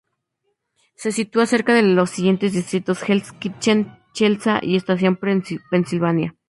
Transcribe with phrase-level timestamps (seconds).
[0.95, 5.15] Se sitúa cerca de los siguientes distritos: Hell's Kitchen, Chelsea y Estación
[5.69, 6.33] Pensilvania.